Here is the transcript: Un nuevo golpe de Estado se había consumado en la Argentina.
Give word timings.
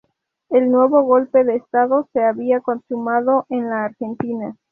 Un 0.49 0.71
nuevo 0.71 1.03
golpe 1.03 1.43
de 1.43 1.57
Estado 1.57 2.09
se 2.11 2.23
había 2.23 2.59
consumado 2.59 3.45
en 3.49 3.69
la 3.69 3.85
Argentina. 3.85 4.57